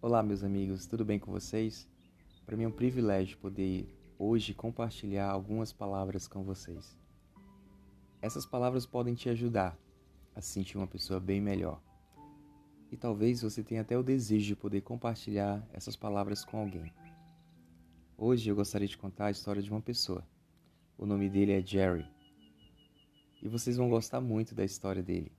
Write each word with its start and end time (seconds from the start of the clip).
Olá, 0.00 0.22
meus 0.22 0.44
amigos, 0.44 0.86
tudo 0.86 1.04
bem 1.04 1.18
com 1.18 1.32
vocês? 1.32 1.88
Para 2.46 2.56
mim 2.56 2.62
é 2.62 2.68
um 2.68 2.72
privilégio 2.72 3.36
poder 3.38 3.92
hoje 4.16 4.54
compartilhar 4.54 5.28
algumas 5.28 5.72
palavras 5.72 6.28
com 6.28 6.44
vocês. 6.44 6.96
Essas 8.22 8.46
palavras 8.46 8.86
podem 8.86 9.16
te 9.16 9.28
ajudar 9.28 9.76
a 10.36 10.40
se 10.40 10.52
sentir 10.52 10.78
uma 10.78 10.86
pessoa 10.86 11.18
bem 11.18 11.40
melhor. 11.40 11.82
E 12.92 12.96
talvez 12.96 13.42
você 13.42 13.60
tenha 13.60 13.80
até 13.80 13.98
o 13.98 14.02
desejo 14.04 14.46
de 14.46 14.54
poder 14.54 14.82
compartilhar 14.82 15.68
essas 15.72 15.96
palavras 15.96 16.44
com 16.44 16.60
alguém. 16.60 16.94
Hoje 18.16 18.48
eu 18.48 18.54
gostaria 18.54 18.86
de 18.86 18.96
contar 18.96 19.26
a 19.26 19.30
história 19.32 19.60
de 19.60 19.68
uma 19.68 19.82
pessoa. 19.82 20.24
O 20.96 21.06
nome 21.06 21.28
dele 21.28 21.50
é 21.50 21.60
Jerry. 21.60 22.06
E 23.42 23.48
vocês 23.48 23.76
vão 23.76 23.90
gostar 23.90 24.20
muito 24.20 24.54
da 24.54 24.64
história 24.64 25.02
dele. 25.02 25.32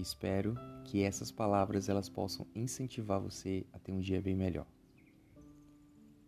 Espero 0.00 0.54
que 0.84 1.02
essas 1.02 1.32
palavras 1.32 1.88
elas 1.88 2.08
possam 2.08 2.46
incentivar 2.54 3.20
você 3.20 3.66
a 3.72 3.80
ter 3.80 3.90
um 3.90 3.98
dia 3.98 4.22
bem 4.22 4.36
melhor. 4.36 4.66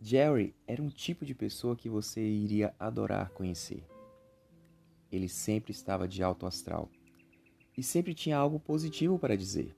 Jerry 0.01 0.53
era 0.67 0.81
um 0.81 0.89
tipo 0.89 1.25
de 1.25 1.33
pessoa 1.33 1.75
que 1.75 1.87
você 1.87 2.21
iria 2.21 2.75
adorar 2.77 3.31
conhecer. 3.31 3.87
Ele 5.09 5.29
sempre 5.29 5.71
estava 5.71 6.05
de 6.05 6.21
alto 6.21 6.45
astral 6.45 6.89
e 7.77 7.81
sempre 7.81 8.13
tinha 8.13 8.37
algo 8.37 8.59
positivo 8.59 9.17
para 9.17 9.37
dizer. 9.37 9.73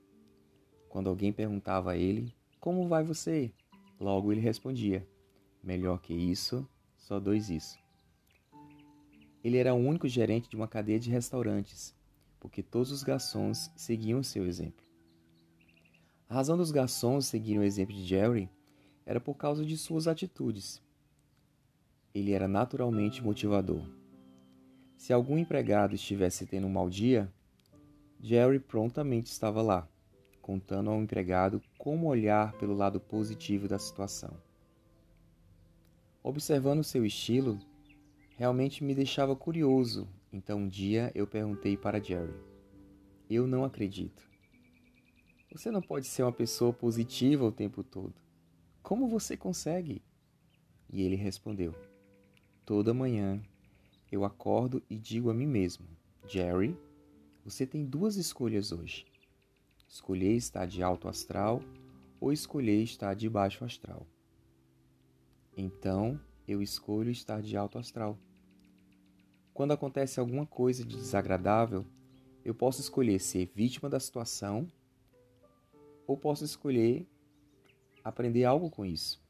Quando 0.88 1.08
alguém 1.08 1.32
perguntava 1.32 1.92
a 1.92 1.96
ele: 1.96 2.34
Como 2.58 2.88
vai 2.88 3.04
você? 3.04 3.52
Logo 4.00 4.32
ele 4.32 4.40
respondia: 4.40 5.06
Melhor 5.62 6.00
que 6.00 6.12
isso, 6.12 6.68
só 6.96 7.20
dois 7.20 7.48
isso. 7.48 7.78
Ele 9.44 9.56
era 9.56 9.72
o 9.72 9.78
único 9.78 10.08
gerente 10.08 10.48
de 10.48 10.56
uma 10.56 10.66
cadeia 10.66 10.98
de 10.98 11.10
restaurantes 11.10 11.94
porque 12.44 12.62
todos 12.62 12.92
os 12.92 13.02
garçons 13.02 13.72
seguiam 13.74 14.22
seu 14.22 14.46
exemplo. 14.46 14.84
A 16.28 16.34
razão 16.34 16.58
dos 16.58 16.70
garçons 16.70 17.24
seguirem 17.24 17.60
o 17.60 17.64
exemplo 17.64 17.94
de 17.94 18.04
Jerry 18.04 18.50
era 19.06 19.18
por 19.18 19.34
causa 19.34 19.64
de 19.64 19.78
suas 19.78 20.06
atitudes. 20.06 20.82
Ele 22.14 22.32
era 22.32 22.46
naturalmente 22.46 23.24
motivador. 23.24 23.88
Se 24.94 25.10
algum 25.10 25.38
empregado 25.38 25.94
estivesse 25.94 26.44
tendo 26.44 26.66
um 26.66 26.70
mau 26.70 26.90
dia, 26.90 27.32
Jerry 28.20 28.60
prontamente 28.60 29.30
estava 29.30 29.62
lá, 29.62 29.88
contando 30.42 30.90
ao 30.90 31.00
empregado 31.00 31.62
como 31.78 32.08
olhar 32.08 32.52
pelo 32.58 32.74
lado 32.74 33.00
positivo 33.00 33.66
da 33.66 33.78
situação. 33.78 34.36
Observando 36.22 36.84
seu 36.84 37.06
estilo, 37.06 37.58
realmente 38.36 38.84
me 38.84 38.94
deixava 38.94 39.34
curioso 39.34 40.06
então 40.34 40.58
um 40.58 40.68
dia 40.68 41.12
eu 41.14 41.28
perguntei 41.28 41.76
para 41.76 42.02
Jerry: 42.02 42.34
Eu 43.30 43.46
não 43.46 43.62
acredito. 43.62 44.28
Você 45.52 45.70
não 45.70 45.80
pode 45.80 46.08
ser 46.08 46.24
uma 46.24 46.32
pessoa 46.32 46.72
positiva 46.72 47.44
o 47.44 47.52
tempo 47.52 47.84
todo. 47.84 48.12
Como 48.82 49.06
você 49.06 49.36
consegue? 49.36 50.02
E 50.92 51.02
ele 51.02 51.14
respondeu: 51.14 51.72
Toda 52.64 52.92
manhã 52.92 53.40
eu 54.10 54.24
acordo 54.24 54.82
e 54.90 54.98
digo 54.98 55.30
a 55.30 55.34
mim 55.34 55.46
mesmo: 55.46 55.86
Jerry, 56.26 56.76
você 57.44 57.64
tem 57.64 57.86
duas 57.86 58.16
escolhas 58.16 58.72
hoje. 58.72 59.06
Escolher 59.88 60.34
estar 60.34 60.66
de 60.66 60.82
alto 60.82 61.06
astral 61.06 61.62
ou 62.18 62.32
escolher 62.32 62.82
estar 62.82 63.14
de 63.14 63.30
baixo 63.30 63.64
astral. 63.64 64.04
Então 65.56 66.20
eu 66.48 66.60
escolho 66.60 67.12
estar 67.12 67.40
de 67.40 67.56
alto 67.56 67.78
astral. 67.78 68.18
Quando 69.54 69.70
acontece 69.70 70.18
alguma 70.18 70.44
coisa 70.44 70.84
de 70.84 70.96
desagradável, 70.96 71.86
eu 72.44 72.52
posso 72.52 72.80
escolher 72.80 73.20
ser 73.20 73.46
vítima 73.54 73.88
da 73.88 74.00
situação 74.00 74.66
ou 76.08 76.16
posso 76.16 76.44
escolher 76.44 77.06
aprender 78.02 78.44
algo 78.44 78.68
com 78.68 78.84
isso. 78.84 79.22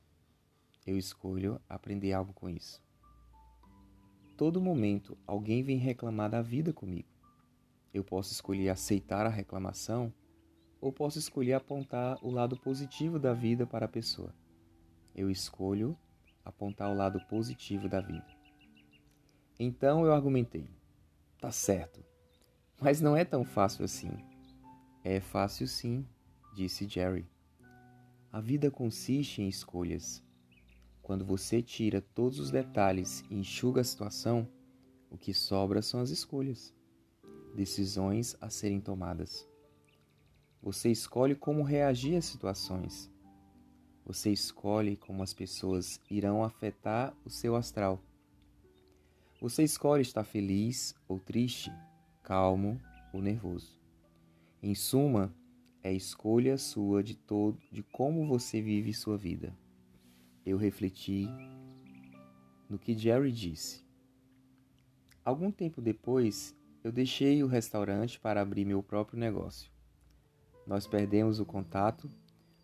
Eu 0.86 0.96
escolho 0.96 1.60
aprender 1.68 2.14
algo 2.14 2.32
com 2.32 2.48
isso. 2.48 2.82
Todo 4.34 4.62
momento 4.62 5.16
alguém 5.26 5.62
vem 5.62 5.76
reclamar 5.76 6.30
da 6.30 6.40
vida 6.40 6.72
comigo. 6.72 7.08
Eu 7.92 8.02
posso 8.02 8.32
escolher 8.32 8.70
aceitar 8.70 9.26
a 9.26 9.30
reclamação 9.30 10.10
ou 10.80 10.90
posso 10.90 11.18
escolher 11.18 11.52
apontar 11.52 12.18
o 12.24 12.30
lado 12.30 12.56
positivo 12.56 13.18
da 13.18 13.34
vida 13.34 13.66
para 13.66 13.84
a 13.84 13.88
pessoa. 13.88 14.34
Eu 15.14 15.30
escolho 15.30 15.94
apontar 16.42 16.90
o 16.90 16.96
lado 16.96 17.20
positivo 17.28 17.90
da 17.90 18.00
vida. 18.00 18.33
Então 19.58 20.04
eu 20.04 20.12
argumentei: 20.12 20.68
tá 21.40 21.50
certo, 21.50 22.04
mas 22.80 23.00
não 23.00 23.16
é 23.16 23.24
tão 23.24 23.44
fácil 23.44 23.84
assim. 23.84 24.10
É 25.02 25.20
fácil 25.20 25.68
sim, 25.68 26.06
disse 26.54 26.88
Jerry. 26.88 27.26
A 28.32 28.40
vida 28.40 28.70
consiste 28.70 29.42
em 29.42 29.48
escolhas. 29.48 30.22
Quando 31.02 31.24
você 31.24 31.62
tira 31.62 32.00
todos 32.00 32.40
os 32.40 32.50
detalhes 32.50 33.22
e 33.30 33.34
enxuga 33.34 33.82
a 33.82 33.84
situação, 33.84 34.48
o 35.10 35.18
que 35.18 35.32
sobra 35.32 35.82
são 35.82 36.00
as 36.00 36.10
escolhas, 36.10 36.74
decisões 37.54 38.36
a 38.40 38.50
serem 38.50 38.80
tomadas. 38.80 39.46
Você 40.62 40.90
escolhe 40.90 41.34
como 41.34 41.62
reagir 41.62 42.16
às 42.16 42.24
situações. 42.24 43.12
Você 44.06 44.30
escolhe 44.30 44.96
como 44.96 45.22
as 45.22 45.34
pessoas 45.34 46.00
irão 46.10 46.42
afetar 46.42 47.14
o 47.24 47.30
seu 47.30 47.54
astral. 47.54 48.02
Você 49.44 49.62
escolhe 49.62 50.00
estar 50.00 50.24
feliz 50.24 50.94
ou 51.06 51.20
triste, 51.20 51.70
calmo 52.22 52.80
ou 53.12 53.20
nervoso. 53.20 53.78
Em 54.62 54.74
suma, 54.74 55.34
é 55.82 55.92
escolha 55.92 56.56
sua 56.56 57.02
de 57.02 57.14
todo 57.14 57.60
de 57.70 57.82
como 57.82 58.26
você 58.26 58.62
vive 58.62 58.94
sua 58.94 59.18
vida. 59.18 59.54
Eu 60.46 60.56
refleti 60.56 61.28
no 62.70 62.78
que 62.78 62.96
Jerry 62.96 63.30
disse. 63.30 63.84
Algum 65.22 65.50
tempo 65.50 65.82
depois, 65.82 66.56
eu 66.82 66.90
deixei 66.90 67.42
o 67.42 67.46
restaurante 67.46 68.18
para 68.18 68.40
abrir 68.40 68.64
meu 68.64 68.82
próprio 68.82 69.18
negócio. 69.18 69.70
Nós 70.66 70.86
perdemos 70.86 71.38
o 71.38 71.44
contato, 71.44 72.10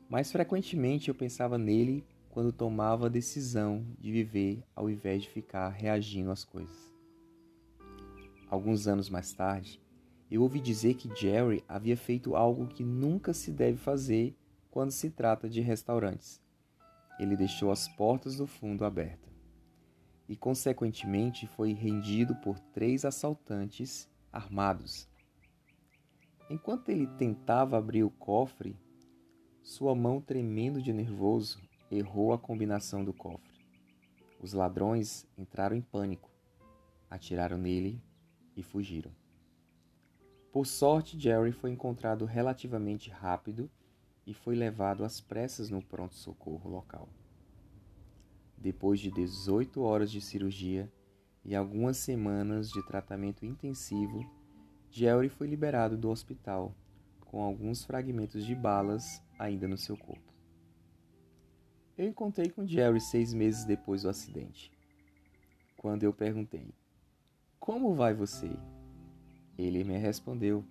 mas 0.09 0.33
frequentemente 0.33 1.11
eu 1.11 1.15
pensava 1.15 1.59
nele 1.59 2.03
quando 2.31 2.53
tomava 2.53 3.07
a 3.07 3.11
decisão 3.11 3.85
de 3.99 4.11
viver 4.11 4.63
ao 4.75 4.89
invés 4.89 5.23
de 5.23 5.29
ficar 5.29 5.69
reagindo 5.69 6.31
às 6.31 6.45
coisas. 6.45 6.95
Alguns 8.49 8.87
anos 8.87 9.11
mais 9.11 9.33
tarde, 9.33 9.81
eu 10.31 10.43
ouvi 10.43 10.61
dizer 10.61 10.95
que 10.95 11.15
Jerry 11.15 11.65
havia 11.69 11.97
feito 11.97 12.37
algo 12.37 12.69
que 12.69 12.85
nunca 12.85 13.35
se 13.35 13.51
deve 13.51 13.77
fazer 13.77 14.37
quando 14.71 14.93
se 14.93 15.11
trata 15.11 15.49
de 15.49 15.61
restaurantes. 15.61 16.41
Ele 17.19 17.37
deixou 17.37 17.71
as 17.71 17.89
portas 17.89 18.37
do 18.37 18.47
fundo 18.47 18.85
abertas 18.85 19.31
e, 20.29 20.37
consequentemente, 20.37 21.49
foi 21.49 21.73
rendido 21.73 22.37
por 22.37 22.59
três 22.59 23.05
assaltantes 23.05 24.09
armados. 24.33 25.09
Enquanto 26.49 26.89
ele 26.89 27.09
tentava 27.19 27.77
abrir 27.77 28.05
o 28.05 28.11
cofre, 28.11 28.77
sua 29.61 29.95
mão 29.95 30.21
tremendo 30.21 30.81
de 30.81 30.93
nervoso, 30.93 31.61
errou 31.91 32.33
a 32.33 32.39
combinação 32.39 33.05
do 33.05 33.13
cofre. 33.13 33.59
Os 34.41 34.53
ladrões 34.53 35.27
entraram 35.37 35.77
em 35.77 35.83
pânico, 35.83 36.31
atiraram 37.11 37.59
nele 37.59 38.01
e 38.57 38.63
fugiram. 38.63 39.11
Por 40.53 40.67
sorte, 40.67 41.19
Jerry 41.19 41.53
foi 41.53 41.71
encontrado 41.71 42.25
relativamente 42.25 43.11
rápido 43.11 43.71
e 44.27 44.35
foi 44.35 44.55
levado 44.55 45.05
às 45.05 45.21
pressas 45.21 45.71
no 45.71 45.83
pronto-socorro 45.83 46.71
local. 46.71 47.09
Depois 48.57 49.01
de 49.01 49.11
18 49.11 49.81
horas 49.81 50.11
de 50.11 50.21
cirurgia 50.21 50.91
e 51.45 51.55
algumas 51.55 51.97
semanas 51.97 52.71
de 52.71 52.85
tratamento 52.87 53.47
intensivo, 53.47 54.29
Jerry 54.91 55.29
foi 55.29 55.47
liberado 55.47 55.97
do 55.97 56.11
hospital 56.11 56.75
com 57.21 57.43
alguns 57.43 57.85
fragmentos 57.85 58.45
de 58.45 58.55
balas 58.55 59.23
ainda 59.39 59.69
no 59.69 59.79
seu 59.79 59.97
corpo. 59.97 60.30
Eu 62.01 62.09
encontrei 62.09 62.49
com 62.49 62.67
Jerry 62.67 62.99
seis 62.99 63.35
meses 63.35 63.67
depois 63.67 64.05
do 64.05 64.09
acidente. 64.09 64.73
Quando 65.77 66.03
eu 66.03 66.15
perguntei: 66.15 66.73
Como 67.59 67.95
vai 67.95 68.15
você? 68.15 68.51
Ele 69.59 69.85
me 69.85 69.99
respondeu: 69.99 70.65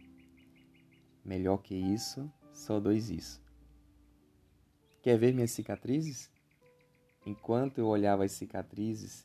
Melhor 1.24 1.60
que 1.60 1.76
isso, 1.76 2.28
só 2.52 2.80
dois 2.80 3.12
isso. 3.12 3.40
Quer 5.04 5.20
ver 5.20 5.32
minhas 5.32 5.52
cicatrizes? 5.52 6.32
Enquanto 7.24 7.78
eu 7.78 7.86
olhava 7.86 8.26
as 8.26 8.32
cicatrizes, 8.32 9.24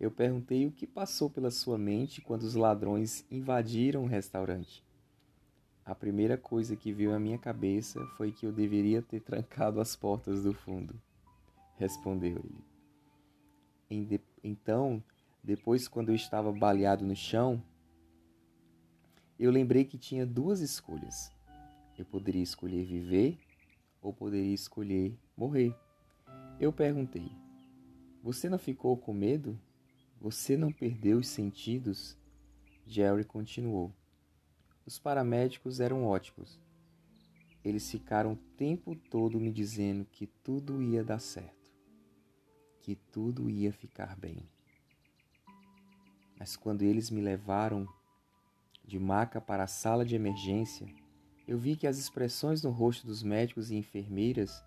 eu 0.00 0.10
perguntei 0.10 0.66
o 0.66 0.72
que 0.72 0.88
passou 0.88 1.30
pela 1.30 1.52
sua 1.52 1.78
mente 1.78 2.20
quando 2.20 2.42
os 2.42 2.56
ladrões 2.56 3.24
invadiram 3.30 4.02
o 4.02 4.08
restaurante. 4.08 4.84
A 5.84 5.94
primeira 5.94 6.36
coisa 6.36 6.74
que 6.74 6.92
veio 6.92 7.14
à 7.14 7.20
minha 7.20 7.38
cabeça 7.38 8.04
foi 8.16 8.32
que 8.32 8.44
eu 8.44 8.50
deveria 8.50 9.00
ter 9.00 9.20
trancado 9.20 9.80
as 9.80 9.94
portas 9.94 10.42
do 10.42 10.52
fundo 10.52 11.00
respondeu 11.84 12.42
ele. 13.90 14.20
Então, 14.42 15.02
depois, 15.42 15.86
quando 15.86 16.08
eu 16.08 16.14
estava 16.14 16.50
baleado 16.50 17.04
no 17.04 17.14
chão, 17.14 17.62
eu 19.38 19.50
lembrei 19.50 19.84
que 19.84 19.98
tinha 19.98 20.26
duas 20.26 20.60
escolhas. 20.60 21.30
Eu 21.98 22.04
poderia 22.04 22.42
escolher 22.42 22.84
viver 22.84 23.38
ou 24.00 24.12
poderia 24.12 24.54
escolher 24.54 25.16
morrer. 25.36 25.74
Eu 26.58 26.72
perguntei: 26.72 27.30
Você 28.22 28.48
não 28.48 28.58
ficou 28.58 28.96
com 28.96 29.12
medo? 29.12 29.58
Você 30.20 30.56
não 30.56 30.72
perdeu 30.72 31.18
os 31.18 31.28
sentidos? 31.28 32.16
Jerry 32.86 33.24
continuou. 33.24 33.92
Os 34.86 34.98
paramédicos 34.98 35.80
eram 35.80 36.06
ótimos. 36.06 36.58
Eles 37.64 37.90
ficaram 37.90 38.32
o 38.32 38.38
tempo 38.56 38.94
todo 38.94 39.40
me 39.40 39.50
dizendo 39.50 40.04
que 40.04 40.26
tudo 40.26 40.82
ia 40.82 41.02
dar 41.02 41.18
certo, 41.18 41.63
que 42.84 42.94
tudo 42.94 43.48
ia 43.48 43.72
ficar 43.72 44.14
bem. 44.14 44.46
Mas 46.38 46.54
quando 46.54 46.82
eles 46.82 47.08
me 47.08 47.22
levaram 47.22 47.88
de 48.84 48.98
maca 48.98 49.40
para 49.40 49.64
a 49.64 49.66
sala 49.66 50.04
de 50.04 50.14
emergência, 50.14 50.86
eu 51.48 51.56
vi 51.58 51.76
que 51.76 51.86
as 51.86 51.96
expressões 51.96 52.62
no 52.62 52.70
rosto 52.70 53.06
dos 53.06 53.22
médicos 53.22 53.70
e 53.70 53.76
enfermeiras 53.76 54.62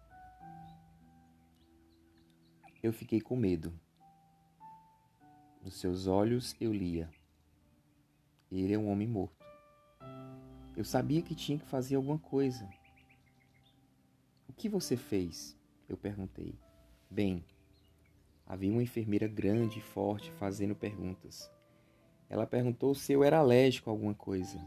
eu 2.81 2.91
fiquei 2.91 3.21
com 3.21 3.35
medo. 3.35 3.71
Nos 5.63 5.75
seus 5.79 6.07
olhos 6.07 6.55
eu 6.59 6.73
lia: 6.73 7.07
Ele 8.51 8.73
é 8.73 8.79
um 8.79 8.89
homem 8.89 9.07
morto. 9.07 9.45
Eu 10.75 10.83
sabia 10.83 11.21
que 11.21 11.35
tinha 11.35 11.59
que 11.59 11.65
fazer 11.67 11.97
alguma 11.97 12.17
coisa. 12.17 12.67
O 14.49 14.53
que 14.53 14.67
você 14.67 14.97
fez? 14.97 15.55
Eu 15.87 15.95
perguntei. 15.95 16.57
Bem, 17.11 17.45
havia 18.47 18.71
uma 18.71 18.83
enfermeira 18.83 19.27
grande 19.27 19.79
e 19.79 19.81
forte 19.81 20.31
fazendo 20.31 20.75
perguntas. 20.75 21.51
Ela 22.29 22.47
perguntou 22.47 22.95
se 22.95 23.13
eu 23.13 23.23
era 23.23 23.39
alérgico 23.39 23.89
a 23.89 23.93
alguma 23.93 24.13
coisa. 24.13 24.59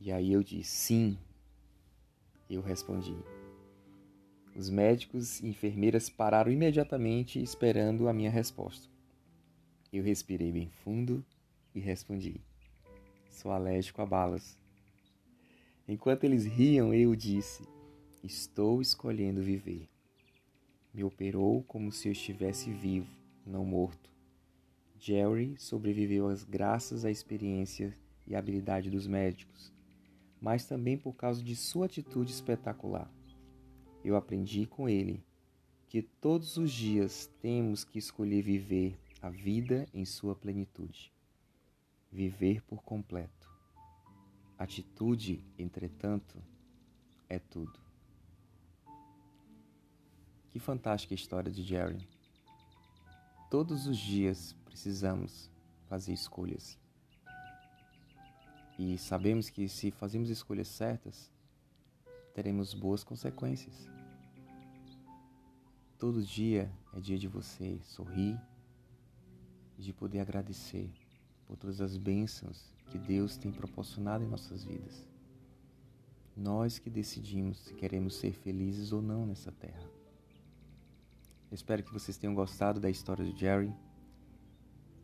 E 0.00 0.12
aí 0.12 0.32
eu 0.32 0.42
disse 0.42 0.70
sim. 0.70 1.18
Eu 2.48 2.60
respondi. 2.60 3.16
Os 4.54 4.68
médicos 4.68 5.40
e 5.40 5.48
enfermeiras 5.48 6.10
pararam 6.10 6.52
imediatamente 6.52 7.42
esperando 7.42 8.08
a 8.08 8.12
minha 8.12 8.30
resposta. 8.30 8.88
Eu 9.90 10.02
respirei 10.02 10.52
bem 10.52 10.68
fundo 10.68 11.24
e 11.74 11.80
respondi: 11.80 12.40
Sou 13.30 13.50
alérgico 13.50 14.02
a 14.02 14.06
balas. 14.06 14.58
Enquanto 15.88 16.24
eles 16.24 16.44
riam, 16.44 16.92
eu 16.92 17.14
disse: 17.14 17.66
Estou 18.22 18.80
escolhendo 18.82 19.42
viver. 19.42 19.91
Me 20.92 21.02
operou 21.02 21.62
como 21.62 21.90
se 21.90 22.08
eu 22.08 22.12
estivesse 22.12 22.70
vivo, 22.70 23.10
não 23.46 23.64
morto. 23.64 24.10
Jerry 24.98 25.56
sobreviveu 25.58 26.28
às 26.28 26.44
graças 26.44 27.04
à 27.04 27.10
experiência 27.10 27.96
e 28.26 28.36
habilidade 28.36 28.90
dos 28.90 29.06
médicos, 29.06 29.72
mas 30.40 30.66
também 30.66 30.96
por 30.96 31.14
causa 31.14 31.42
de 31.42 31.56
sua 31.56 31.86
atitude 31.86 32.30
espetacular. 32.30 33.10
Eu 34.04 34.16
aprendi 34.16 34.66
com 34.66 34.88
ele 34.88 35.24
que 35.88 36.02
todos 36.02 36.56
os 36.56 36.70
dias 36.70 37.30
temos 37.40 37.84
que 37.84 37.98
escolher 37.98 38.42
viver 38.42 38.98
a 39.20 39.30
vida 39.30 39.86
em 39.92 40.04
sua 40.04 40.34
plenitude. 40.34 41.12
Viver 42.10 42.62
por 42.62 42.82
completo. 42.82 43.50
Atitude, 44.58 45.44
entretanto, 45.58 46.38
é 47.28 47.38
tudo. 47.38 47.78
Que 50.52 50.58
fantástica 50.58 51.14
história 51.14 51.50
de 51.50 51.62
Jerry. 51.62 52.06
Todos 53.50 53.86
os 53.86 53.96
dias 53.96 54.54
precisamos 54.66 55.50
fazer 55.88 56.12
escolhas. 56.12 56.78
E 58.78 58.98
sabemos 58.98 59.48
que 59.48 59.66
se 59.66 59.90
fazemos 59.90 60.28
escolhas 60.28 60.68
certas, 60.68 61.30
teremos 62.34 62.74
boas 62.74 63.02
consequências. 63.02 63.88
Todo 65.98 66.22
dia 66.22 66.70
é 66.92 67.00
dia 67.00 67.18
de 67.18 67.28
você 67.28 67.78
sorrir 67.84 68.38
e 69.78 69.82
de 69.82 69.92
poder 69.94 70.20
agradecer 70.20 70.92
por 71.46 71.56
todas 71.56 71.80
as 71.80 71.96
bênçãos 71.96 72.74
que 72.90 72.98
Deus 72.98 73.38
tem 73.38 73.50
proporcionado 73.50 74.22
em 74.22 74.28
nossas 74.28 74.64
vidas. 74.64 75.06
Nós 76.36 76.78
que 76.78 76.90
decidimos 76.90 77.58
se 77.58 77.72
queremos 77.72 78.16
ser 78.16 78.32
felizes 78.32 78.92
ou 78.92 79.00
não 79.00 79.24
nessa 79.24 79.50
terra. 79.50 79.91
Espero 81.54 81.82
que 81.82 81.92
vocês 81.92 82.16
tenham 82.16 82.34
gostado 82.34 82.80
da 82.80 82.88
história 82.90 83.24
de 83.24 83.38
Jerry 83.38 83.72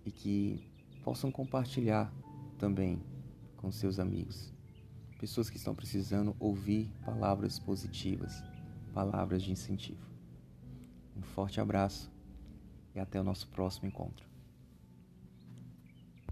e 0.04 0.10
que 0.10 0.70
possam 1.02 1.30
compartilhar 1.30 2.12
também 2.58 3.02
com 3.56 3.70
seus 3.70 3.98
amigos. 3.98 4.52
Pessoas 5.18 5.50
que 5.50 5.56
estão 5.56 5.74
precisando 5.74 6.36
ouvir 6.38 6.90
palavras 7.04 7.58
positivas, 7.58 8.42
palavras 8.92 9.42
de 9.42 9.50
incentivo. 9.50 10.06
Um 11.16 11.22
forte 11.22 11.60
abraço 11.60 12.10
e 12.94 13.00
até 13.00 13.20
o 13.20 13.24
nosso 13.24 13.48
próximo 13.48 13.88
encontro. 13.88 14.27